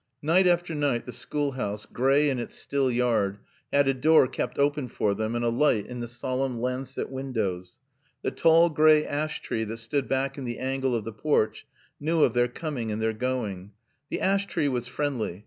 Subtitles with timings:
[0.23, 3.37] Night after night the schoolhouse, gray in its still yard,
[3.71, 7.77] had a door kept open for them and a light in the solemn lancet windows.
[8.23, 11.67] The tall gray ash tree that stood back in the angle of the porch
[11.99, 13.73] knew of their coming and their going.
[14.09, 15.39] The ash tree was friendly.